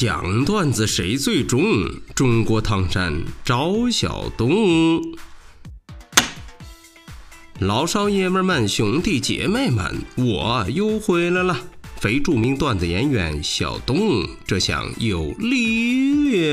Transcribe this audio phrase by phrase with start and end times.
[0.00, 1.62] 讲段子谁最中？
[2.14, 4.98] 中国唐山赵小东，
[7.58, 11.54] 老少爷们们、兄弟姐妹们，我又回来了。
[11.96, 16.48] 非著名段子演员小东，这下有力量。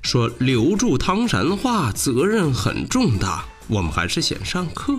[0.00, 3.44] 说留住唐山话，责任很重大。
[3.66, 4.94] 我们还是先上课。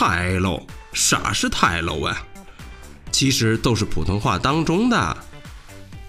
[0.00, 0.62] 台喽，
[0.94, 2.16] 啥是台喽啊？
[3.12, 5.16] 其实都是普通话当中的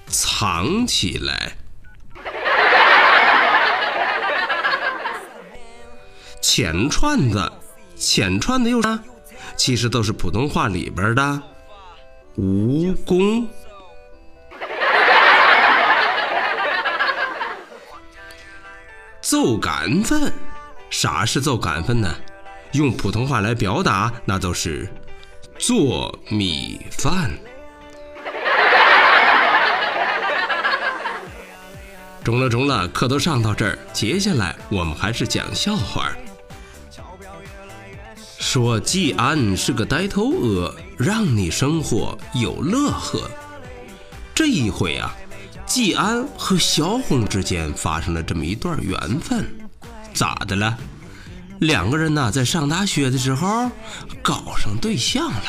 [0.07, 1.51] 藏起来。
[6.41, 7.51] 钱串子，
[7.97, 8.97] 钱串子又啥？
[9.57, 11.41] 其实都是普通话里边的
[12.37, 13.45] 蜈蚣。
[19.21, 20.31] 揍杆粉，
[20.89, 22.15] 啥是揍杆粉呢？
[22.73, 24.87] 用普通话来表达，那都是
[25.57, 27.31] 做米饭。
[32.23, 36.11] 中了中了，课都上到这儿，接下来我们还是讲笑话。
[38.39, 43.29] 说季安是个呆头鹅，让你生活有乐呵。
[44.33, 45.15] 这一回啊，
[45.65, 49.45] 季安和小红之间发生了这么一段缘分，
[50.13, 50.77] 咋的了？
[51.61, 53.69] 两个人呢，在上大学的时候
[54.23, 55.43] 搞上对象了。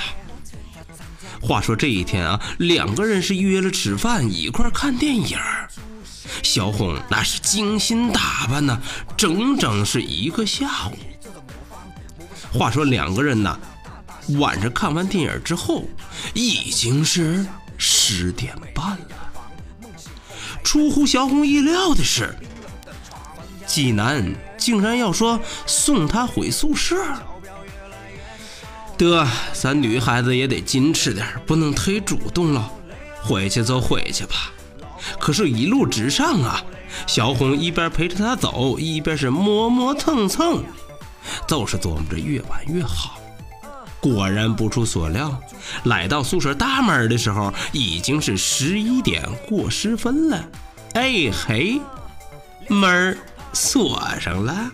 [1.40, 5.38] 话说这一天啊，两个人是约了吃饭，一块看电影。
[6.42, 8.78] 小红那是精心打扮呢，
[9.16, 10.98] 整整是一个下午。
[12.52, 13.58] 话说两个人呢，
[14.38, 15.84] 晚上看完电影之后，
[16.34, 17.46] 已经是
[17.78, 18.98] 十点半了。
[20.62, 22.36] 出乎小红意料的是。
[23.66, 24.22] 济南
[24.62, 26.96] 竟然要说送她回宿舍，
[28.96, 32.70] 得，咱女孩子也得矜持点，不能忒主动了。
[33.20, 34.52] 回去就回去吧。
[35.18, 36.62] 可是，一路直上啊，
[37.08, 40.62] 小红一边陪着她走，一边是磨磨蹭蹭，
[41.48, 43.18] 就是琢磨着越晚越好。
[44.00, 45.36] 果然不出所料，
[45.84, 50.44] 来到宿舍大门的时候，已经是十一点过十分了。
[50.94, 51.80] 哎嘿，
[52.68, 53.18] 门儿。
[53.52, 54.72] 锁上了，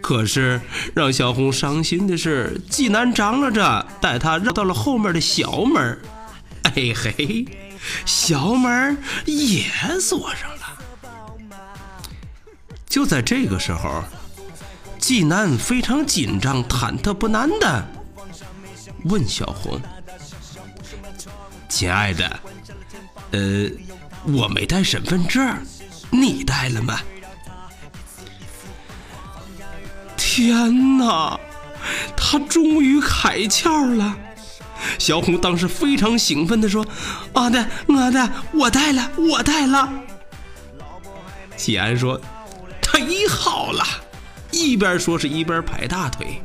[0.00, 0.60] 可是
[0.94, 5.98] 让小红伤心的是，济南张罗着带她绕到了后面的小门
[6.62, 7.46] 哎嘿，
[8.06, 9.64] 小门也
[10.00, 10.60] 锁上了。
[12.86, 14.04] 就在这个时候，
[14.98, 17.86] 济南非常紧张、忐忑不安的
[19.04, 19.80] 问小红
[21.68, 22.40] ：“亲爱的，
[23.32, 23.68] 呃，
[24.32, 25.44] 我没带身份证。”
[26.14, 27.00] 你带了吗？
[30.16, 31.38] 天哪，
[32.16, 34.16] 他终于开窍了！
[34.98, 36.84] 小红当时非常兴奋的说
[37.32, 39.92] ：“我的，我的，我带了，我带了。”
[41.56, 42.20] 季安说
[42.82, 43.84] ：“太好了！”
[44.50, 46.40] 一边说是一边拍大腿，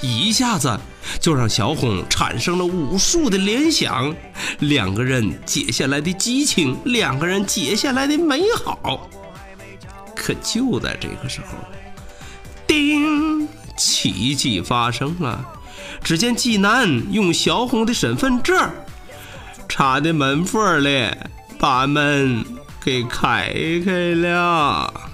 [0.00, 0.78] 一下子
[1.20, 4.14] 就让小红产生了无数的联想。
[4.60, 9.08] 两个人接下来的激情，两个人接下来的美好。
[10.14, 11.46] 可就在这个时候，
[12.66, 15.54] 叮，奇迹发生了。
[16.02, 18.70] 只见济南用小红的身份证
[19.68, 21.10] 插在门缝里，
[21.58, 22.44] 把门
[22.84, 23.52] 给开
[23.84, 25.07] 开了。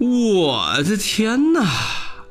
[0.00, 1.62] 我的天哪！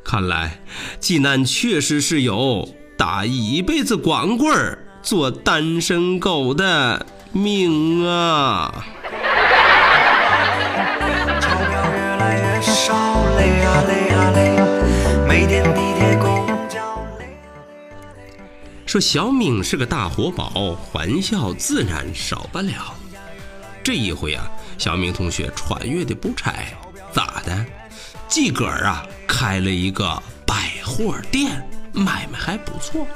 [0.04, 0.60] 看来
[1.00, 2.68] 济南确实是有
[2.98, 8.88] 打一辈子光棍做单身狗的命啊！
[18.88, 22.96] 说小敏是个大活宝，欢笑自然少不了。
[23.84, 24.50] 这一回啊，
[24.80, 26.52] 小敏同学穿越的不差。
[27.14, 27.66] 咋的？
[28.28, 33.08] 自个儿啊开了一个百货店，买卖还不错。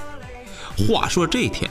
[0.76, 1.70] 话说这天，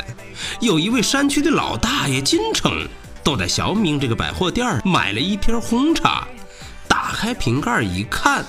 [0.61, 2.87] 有一位山区的老大爷进城，
[3.25, 6.29] 都在小明这个百货店买了一瓶红茶，
[6.87, 8.45] 打开瓶盖一看，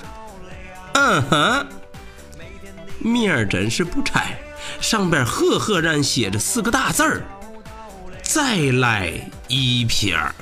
[0.92, 1.66] 嗯哼，
[3.00, 4.38] 面儿真是不拆，
[4.80, 7.22] 上边赫赫然写着四个大字儿
[8.22, 9.12] ：“再来
[9.48, 10.32] 一瓶儿。”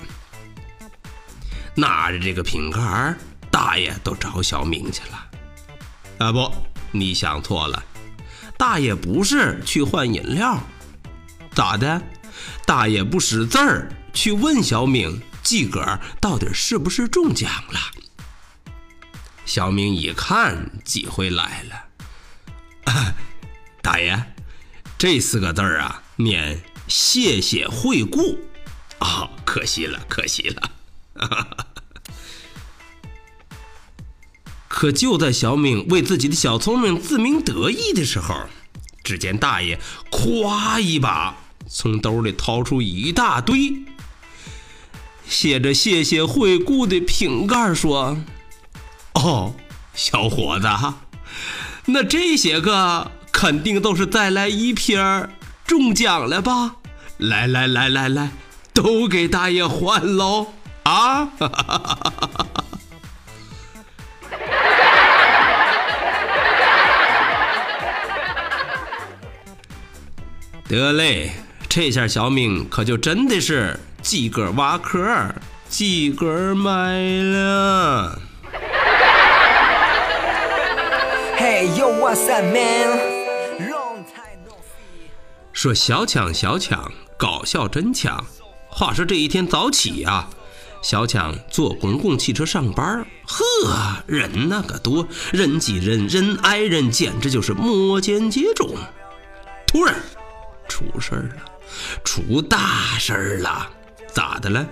[1.75, 3.15] 拿着这个瓶盖，
[3.51, 5.29] 大爷都找小明去了。
[6.19, 6.53] 啊不，
[6.91, 7.83] 你想错了，
[8.57, 10.63] 大爷不是去换饮料，
[11.55, 12.03] 咋的？
[12.67, 17.81] 大爷不识字儿，去问小明自个儿到底是不是中奖了。
[19.45, 23.15] 小明一看，机会来了，
[23.83, 24.23] 大爷，
[24.97, 28.39] 这四个字儿啊，念“谢谢惠顾”，
[29.01, 30.71] 啊，可惜了，可惜了。
[34.69, 38.35] 可就在小明为自己的小聪明自鸣得意的时候，
[39.05, 39.79] 只见大爷
[40.11, 41.37] 咵一把
[41.69, 43.85] 从兜里掏出一大堆
[45.29, 48.19] 写着“谢谢惠顾”的瓶盖，说
[49.15, 49.55] ：“哦，
[49.95, 50.67] 小伙子，
[51.87, 55.29] 那这些个肯定都是再来一瓶
[55.65, 56.77] 中奖了吧？
[57.19, 58.31] 来来来来来，
[58.75, 60.55] 都给大爷换喽！”
[60.85, 61.29] 啊！
[70.69, 71.33] 得嘞，
[71.69, 75.07] 这下小明可就真的是自个儿挖壳，
[75.69, 78.19] 自个儿埋了。
[85.53, 88.25] 说小抢小抢，搞笑真抢。
[88.69, 90.27] 话说这一天早起呀。
[90.83, 98.75] 小强坐公共汽车上班，呵，人那个多，人挤人，人挨人，简直就是摩肩接踵。
[99.65, 99.95] 突然，
[100.69, 101.45] 出事儿了，
[102.03, 103.71] 出大事儿了！
[104.13, 104.67] 咋的了？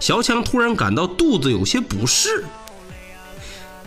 [0.00, 2.42] 小强突然感到肚子有些不适，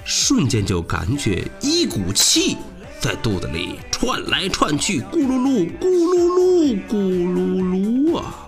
[0.06, 2.56] 瞬间就感觉一股气
[3.00, 6.96] 在肚子里窜来窜去，咕噜噜，咕噜噜，咕
[7.34, 8.47] 噜噜啊！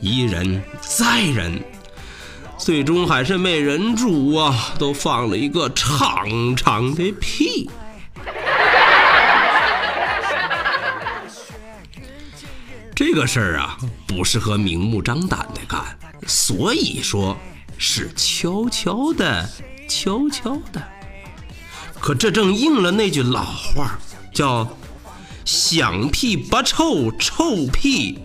[0.00, 1.62] 一忍再忍，
[2.58, 7.70] 最终还是没忍住啊，都放了一个长长的屁。
[12.94, 13.76] 这个事儿啊，
[14.06, 15.84] 不适合明目张胆的干，
[16.26, 17.36] 所以说
[17.76, 19.48] 是悄悄的，
[19.88, 20.82] 悄悄的。
[22.00, 23.98] 可这正应了那句老话，
[24.32, 24.66] 叫
[25.44, 28.18] “响屁不臭，臭屁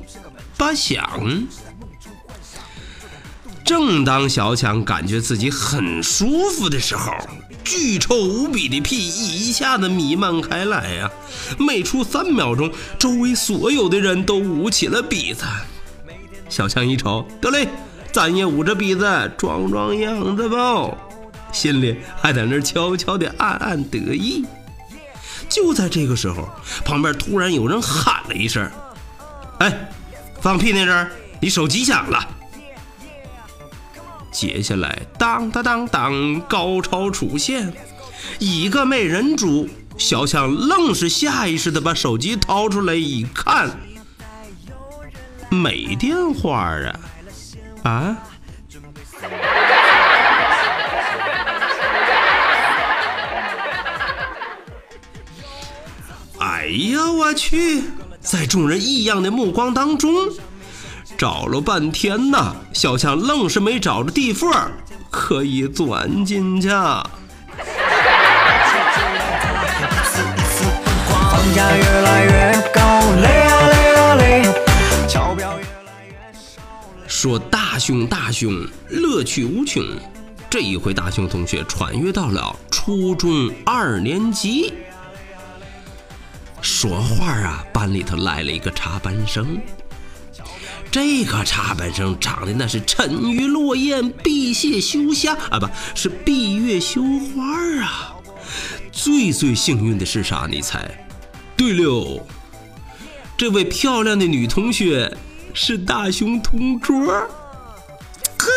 [0.62, 1.04] 发响”。
[3.66, 7.12] 正当小强感觉自己很舒服的时候，
[7.63, 11.10] 巨臭无比的屁一下子弥漫开来呀！
[11.58, 15.44] 没出三秒钟，周围所有的人都捂起了鼻子。
[16.48, 17.68] 小强一瞅，得嘞，
[18.12, 20.92] 咱也捂着鼻子装装样子吧，
[21.52, 24.46] 心里还在那悄悄的暗暗得意。
[25.50, 26.48] 就在这个时候，
[26.86, 28.69] 旁边突然有人喊了一声
[29.60, 29.91] ：“哎，
[30.42, 32.20] 放屁那人，你手机响了。”
[34.32, 37.74] 接下来，当当当当，高潮出现，
[38.40, 39.68] 一个没忍住，
[39.98, 43.70] 小强愣是下意识的把手机掏出来一看，
[45.50, 47.00] 没电话啊！
[47.84, 48.18] 啊！
[56.40, 57.83] 哎呀，我去！
[58.21, 60.11] 在众人异样的目光当中。
[61.18, 64.49] 找了半天呐，小强愣是没找着地缝
[65.09, 66.69] 可以钻进去。
[77.07, 78.51] 说大熊大熊，
[78.90, 79.83] 乐趣无穷。
[80.49, 84.73] 这一回，大熊同学穿越到了初中二年级。
[86.81, 89.61] 说话啊，班里头来了一个插班生。
[90.90, 98.16] 这个插班生长得那是沉鱼落雁、闭月羞花啊，不是闭月羞花啊！
[98.92, 100.47] 最最幸运的是啥？
[100.50, 101.06] 你猜？
[101.56, 102.26] 对了，
[103.38, 105.16] 这位漂亮的女同学
[105.54, 107.06] 是大熊同桌。
[108.40, 108.47] 呵，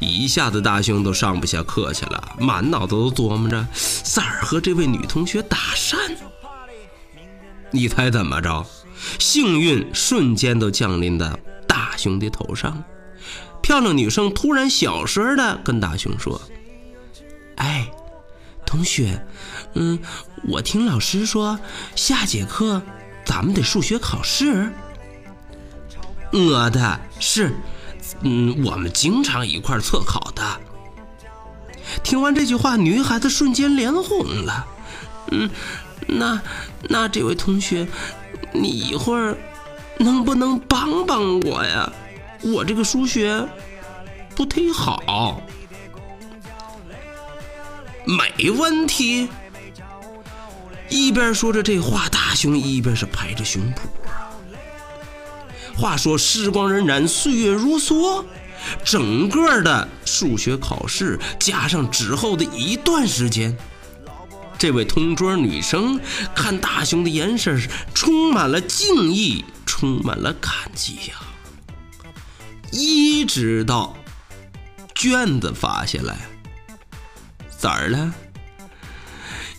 [0.00, 3.66] 一下子大熊都上不下课去了，满脑子都琢磨着
[4.02, 5.56] 咋儿和这位女同学打。
[7.70, 8.66] 你猜怎么着？
[9.18, 12.82] 幸运瞬间都降临到大熊的头上，
[13.62, 16.40] 漂亮女生突然小声的跟大熊说
[17.56, 17.88] ：“哎，
[18.66, 19.24] 同学，
[19.74, 19.98] 嗯，
[20.48, 21.60] 我听老师说
[21.94, 22.82] 下节课
[23.24, 24.72] 咱们得数学考试。”
[26.32, 27.54] 我的是，
[28.22, 30.60] 嗯，我们经常一块测考的。
[32.02, 34.66] 听完这句话，女孩子瞬间脸红了。
[35.30, 35.48] 嗯，
[36.06, 36.40] 那
[36.82, 37.86] 那这位同学，
[38.52, 39.36] 你一会儿
[39.98, 41.92] 能不能帮帮我呀？
[42.42, 43.46] 我这个数学
[44.34, 45.42] 不忒好。
[48.06, 49.28] 没问题。
[50.88, 54.30] 一边说着这话，大雄一边是拍着胸脯啊。
[55.76, 58.24] 话说时光荏苒，岁月如梭。
[58.84, 63.56] 整个的数学考试加上之后的一段时间，
[64.58, 66.00] 这位同桌女生
[66.34, 67.60] 看大雄的眼神
[67.94, 71.14] 充满了敬意，充满了感激呀。
[72.72, 73.96] 一直到
[74.94, 76.26] 卷子发下来，
[77.56, 78.12] 咋儿了？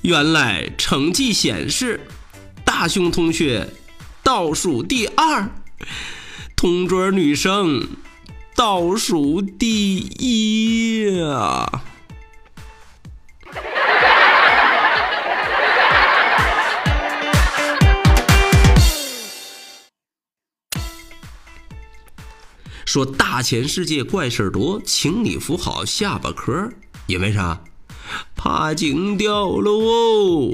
[0.01, 2.01] 原来成绩显示，
[2.65, 3.69] 大雄同学
[4.21, 5.49] 倒数第二，
[6.55, 7.87] 同桌女生。
[8.55, 11.81] 倒数第一呀！
[22.89, 26.67] 说大千世界怪事多，请你扶好下巴壳，
[27.05, 27.61] 因为啥？
[28.35, 30.49] 怕惊掉了哦！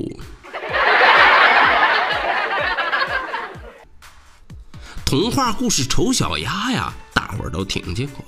[5.06, 6.94] 童话故事《丑小鸭》呀。
[7.14, 8.26] 大伙儿都听见过，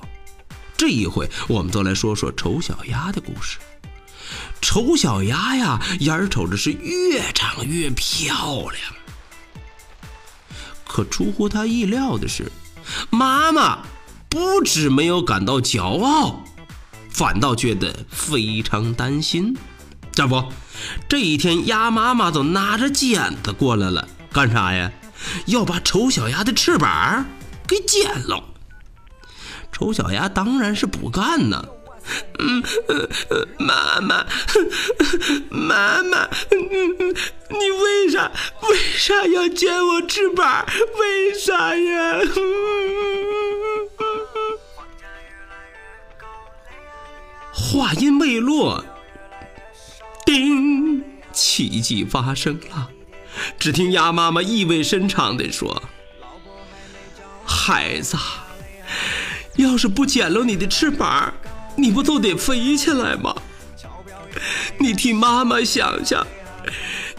[0.77, 3.57] 这一回我们就来说说丑小鸭的故事。
[4.61, 8.81] 丑小鸭呀，眼瞅着是越长越漂亮，
[10.87, 12.49] 可出乎他意料的是，
[13.09, 13.79] 妈妈
[14.29, 16.43] 不止没有感到骄傲，
[17.09, 19.57] 反倒觉得非常担心。
[20.11, 20.43] 这不，
[21.07, 24.91] 这一天鸭妈妈都拿着剪子过来了，干啥呀？
[25.45, 27.25] 要把丑小鸭的翅膀
[27.67, 28.43] 给剪了。
[29.71, 31.65] 丑小鸭当然是不干呢。
[32.39, 32.63] 嗯，
[33.59, 34.25] 妈妈，
[35.49, 38.31] 妈妈，你为啥
[38.61, 40.65] 为啥要剪我翅膀？
[40.99, 42.19] 为啥呀？
[47.59, 48.85] 话音未落，
[50.25, 52.89] 叮，奇迹发生了。
[53.57, 55.81] 只听鸭妈妈意味深长地说
[57.43, 58.15] ：“孩子。”
[59.57, 61.33] 要是不剪了你的翅膀，
[61.75, 63.35] 你不都得飞起来吗？
[64.77, 66.25] 你替妈妈想想，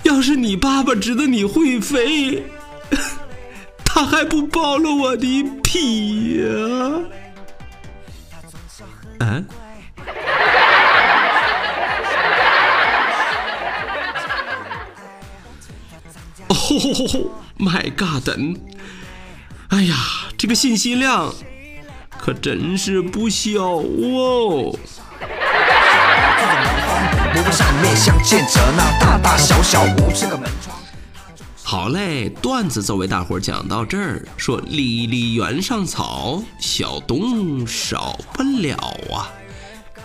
[0.05, 2.45] 要是你爸爸知道你会飞，
[3.85, 6.47] 他还不剥了我的皮呀？
[9.27, 9.45] 啊？
[16.69, 18.29] 哦，My God！
[19.69, 19.97] 哎呀，
[20.37, 21.33] 这个信息量。
[22.19, 24.77] 可真是不小哦！
[31.63, 34.27] 好嘞，段子就为大伙儿讲到这儿。
[34.37, 38.77] 说离离原上草，小东少不了
[39.15, 39.31] 啊！